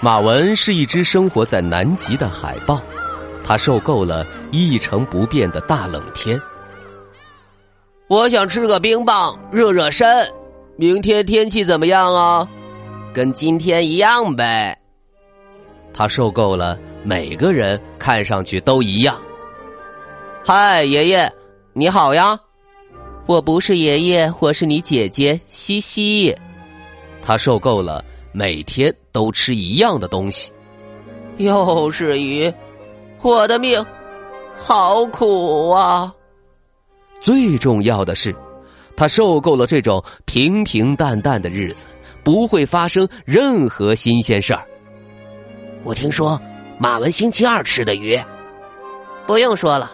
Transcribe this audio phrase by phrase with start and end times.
[0.00, 2.80] 马文是一只生活在南极的海豹，
[3.42, 6.40] 它受够了一成不变的大冷天。
[8.06, 10.06] 我想吃个冰棒热热身。
[10.76, 12.48] 明天天气怎么样啊？
[13.12, 14.78] 跟今天一样呗。
[15.92, 19.20] 他受够了每个人看上去都一样。
[20.44, 21.32] 嗨，爷爷，
[21.72, 22.38] 你好呀。
[23.26, 26.32] 我不是爷爷，我是你姐姐西西。
[27.20, 28.04] 他受够了。
[28.30, 30.52] 每天都吃一样的东西，
[31.38, 32.54] 又是鱼，
[33.20, 33.84] 我的命，
[34.56, 36.14] 好苦啊！
[37.20, 38.32] 最重要的是，
[38.96, 41.88] 他受够了这种平平淡淡的日子，
[42.22, 44.64] 不会发生任何新鲜事儿。
[45.82, 46.40] 我听说
[46.78, 48.16] 马文星期二吃的鱼，
[49.26, 49.90] 不用说了，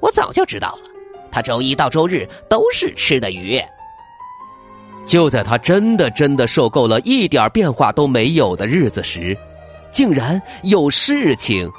[0.00, 0.90] 我早就知道了，
[1.30, 3.62] 他周一到周日都是吃的鱼。
[5.04, 9.36] 就在他真的真的受够了一点变化都没有的日子时，
[9.92, 11.70] 竟然有事情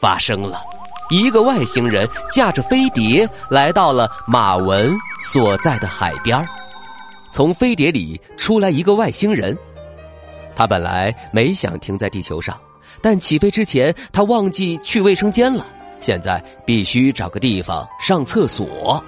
[0.00, 0.60] 发生了。
[1.08, 6.44] 一个外星人驾着飞碟来到了马文所在的海边
[7.30, 9.56] 从飞碟里出来一个外星人，
[10.56, 12.58] 他本来没想停在地球上，
[13.00, 15.64] 但起飞之前他忘记去卫生间了，
[16.00, 19.02] 现在必须找个地方上厕所。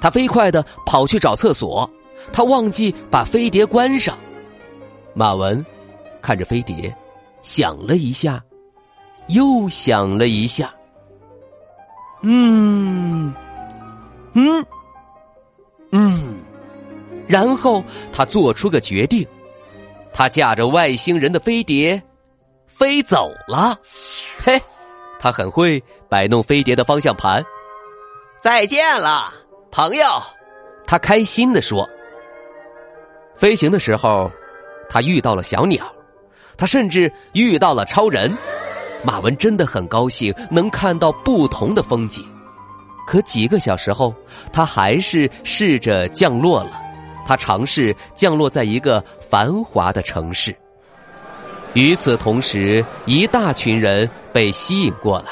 [0.00, 1.88] 他飞快的跑去找厕所。
[2.32, 4.18] 他忘记把飞碟关上。
[5.14, 5.64] 马文
[6.20, 6.94] 看着飞碟，
[7.42, 8.42] 想了一下，
[9.28, 10.74] 又想了一下。
[12.22, 13.32] 嗯，
[14.34, 14.66] 嗯，
[15.92, 16.38] 嗯，
[17.26, 17.82] 然后
[18.12, 19.26] 他做出个决定，
[20.12, 22.02] 他驾着外星人的飞碟
[22.66, 23.78] 飞走了。
[24.44, 24.60] 嘿，
[25.18, 27.44] 他很会摆弄飞碟的方向盘。
[28.40, 29.32] 再见了，
[29.70, 30.04] 朋友，
[30.86, 31.88] 他开心的说。
[33.36, 34.30] 飞行的时候，
[34.88, 35.92] 他遇到了小鸟，
[36.56, 38.32] 他甚至遇到了超人。
[39.04, 42.26] 马文真的很高兴能看到不同的风景。
[43.06, 44.12] 可几个小时后，
[44.52, 46.82] 他还是试着降落了。
[47.26, 50.56] 他尝试降落在一个繁华的城市。
[51.74, 55.26] 与此同时，一大群人被吸引过来，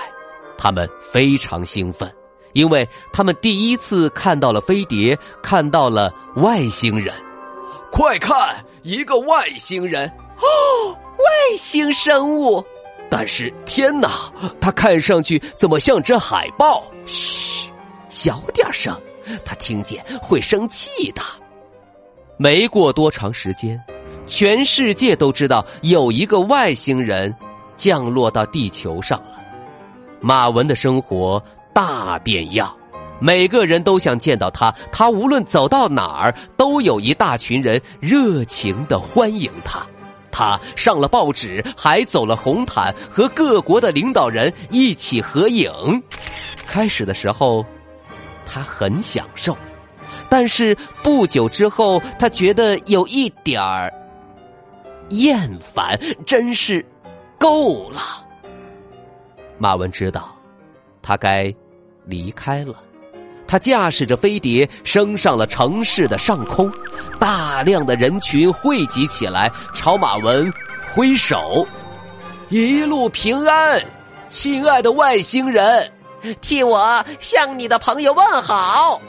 [0.58, 2.12] 他们非常兴奋，
[2.52, 7.14] 因为他们第一次看到了飞碟，看到了外星人。
[7.90, 10.08] 快看，一个外星人
[10.38, 12.64] 哦，外星生物。
[13.10, 16.82] 但是天哪，他看上去怎么像只海豹？
[17.06, 17.70] 嘘，
[18.08, 19.00] 小点声，
[19.44, 21.22] 他听见会生气的。
[22.36, 23.80] 没过多长时间，
[24.26, 27.32] 全世界都知道有一个外星人
[27.76, 29.40] 降落到地球上了。
[30.20, 31.40] 马文的生活
[31.72, 32.74] 大变样。
[33.24, 39.82] 每个人都想见到他，他无论走到哪儿，都有一大群人热情的欢迎他。
[40.30, 45.72] 他上了报纸，还走了红毯，和各国的领导人一起合影。
[46.66, 47.64] 开始的时候，
[48.44, 49.56] 他很享受，
[50.28, 53.90] 但是不久之后，他觉得有一点儿
[55.08, 56.84] 厌烦，真是
[57.38, 58.02] 够了。
[59.56, 60.36] 马文知道，
[61.00, 61.50] 他该
[62.04, 62.74] 离开了。
[63.46, 66.70] 他驾驶着飞碟升上了城市的上空，
[67.18, 70.52] 大量的人群汇集起来，朝马文
[70.92, 71.66] 挥手
[72.48, 73.82] ：“一路平安，
[74.28, 75.92] 亲爱的外星人，
[76.40, 79.00] 替我向你的朋友问好。”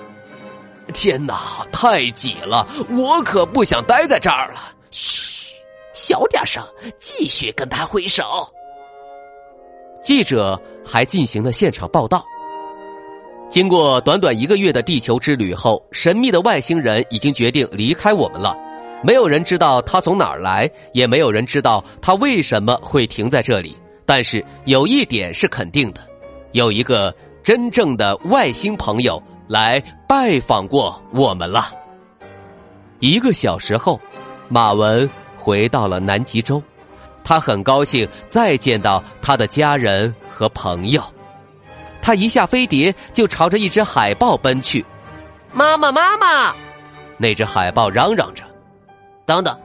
[0.93, 4.71] 天哪，太挤了，我可不想待在这儿了。
[4.91, 5.51] 嘘，
[5.93, 6.63] 小点声，
[6.99, 8.47] 继续跟他挥手。
[10.03, 12.23] 记者还进行了现场报道。
[13.47, 18.57] 经过短短一个月的地球之旅后，神秘的外星人已经决定离开我们了。
[19.03, 23.77] 没有人知道他从哪儿来，也没有人知道他为什么会停在这里。
[24.05, 26.01] 但是有一点是肯定的：
[26.53, 27.13] 有一个
[27.43, 31.65] 真正的外星朋友来拜访过我们了。
[32.99, 33.99] 一个小时后，
[34.49, 35.07] 马文
[35.37, 36.61] 回到了南极洲，
[37.23, 41.01] 他很高兴再见到他的家人和朋友。
[42.05, 44.85] 他一下飞碟就朝着一只海豹奔去。
[45.51, 46.55] 妈妈，妈妈！
[47.17, 48.43] 那只海豹嚷嚷着
[49.25, 49.59] ：“等等，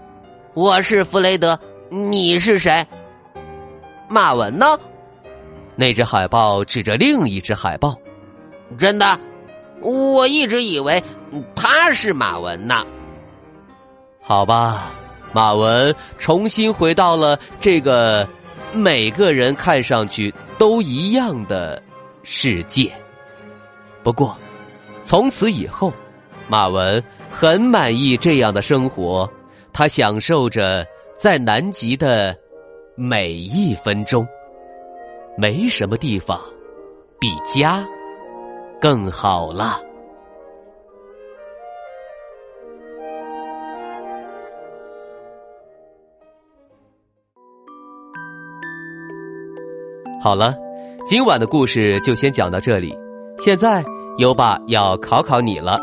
[0.54, 1.60] 我是弗雷德，
[1.90, 2.82] 你是谁？
[4.08, 4.64] 马文呢？”
[5.76, 7.94] 那只海豹指着另一只海豹
[8.78, 9.20] ：“真的，
[9.82, 11.02] 我一直以为
[11.54, 12.87] 他是马文呢。”
[14.25, 14.90] 好吧，
[15.34, 18.26] 马文重新回到了这个
[18.72, 21.82] 每个人看上去都一样的
[22.22, 22.93] 世界。
[24.02, 24.37] 不过，
[25.02, 25.93] 从此以后，
[26.49, 29.31] 马文很满意这样的生活，
[29.72, 30.87] 他享受着
[31.17, 32.37] 在南极的
[32.96, 34.26] 每一分钟。
[35.37, 36.38] 没什么地方
[37.19, 37.87] 比家
[38.81, 39.81] 更好了。
[50.23, 50.55] 好了，
[51.06, 52.94] 今晚的故事就先讲到这里。
[53.38, 53.82] 现在
[54.19, 55.81] 优爸要考考你了：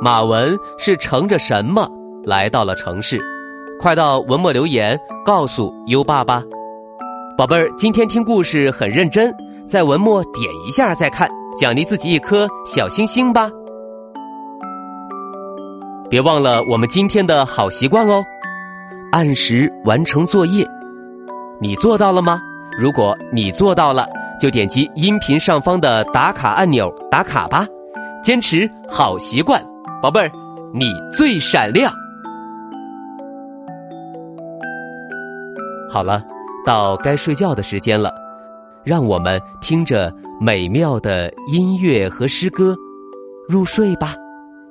[0.00, 1.88] 马文是乘着什么
[2.24, 3.20] 来到了城市？
[3.80, 6.42] 快到文末留言告诉优爸吧。
[7.36, 9.34] 宝贝儿，今天听故事很认真，
[9.66, 11.28] 在文末点一下再看，
[11.58, 13.50] 奖励自己一颗小星星吧。
[16.08, 18.22] 别忘了我们今天的好习惯哦，
[19.10, 20.66] 按时完成作业。
[21.60, 22.40] 你做到了吗？
[22.78, 24.06] 如果你做到了，
[24.42, 27.64] 就点击音频上方的打卡按钮打卡吧。
[28.24, 29.64] 坚持好习惯，
[30.02, 30.28] 宝贝儿，
[30.74, 31.92] 你最闪亮。
[35.88, 36.24] 好了，
[36.66, 38.12] 到该睡觉的时间了，
[38.82, 42.74] 让我们听着美妙的音乐和诗歌
[43.48, 44.16] 入睡吧。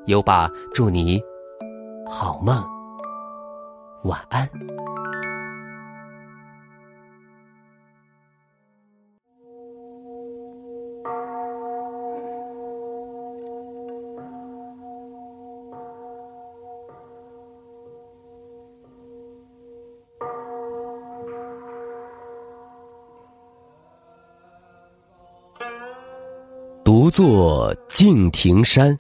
[0.07, 1.17] 优爸祝你
[2.09, 2.61] 好梦，
[4.03, 4.49] 晚安。
[27.01, 28.95] 独坐敬亭山，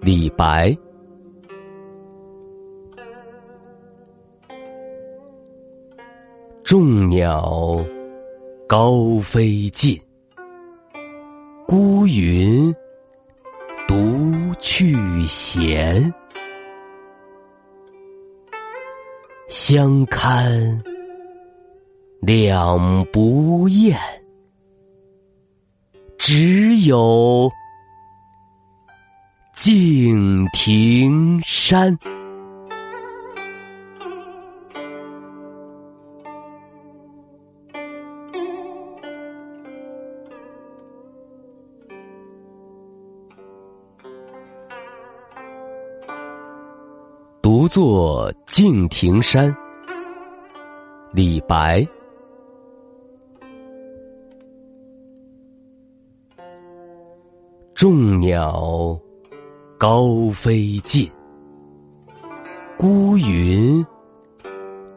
[0.00, 0.74] 李白。
[6.64, 7.84] 众鸟
[8.66, 10.00] 高飞尽，
[11.66, 12.74] 孤云
[13.86, 13.94] 独
[14.58, 14.96] 去
[15.26, 16.02] 闲。
[19.50, 20.82] 相看
[22.20, 23.98] 两不厌。
[26.30, 27.50] 只有
[29.54, 31.98] 敬亭山，
[47.40, 49.56] 独坐敬亭山。
[51.10, 51.88] 李白。
[57.78, 58.98] 众鸟
[59.78, 61.08] 高飞尽，
[62.76, 63.86] 孤云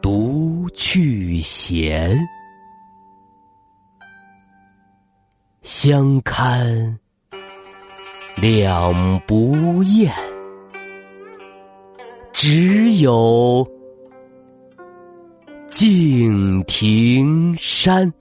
[0.00, 2.18] 独去闲。
[5.62, 6.98] 相看
[8.34, 8.92] 两
[9.28, 10.12] 不厌，
[12.32, 13.64] 只有
[15.68, 18.12] 敬亭山。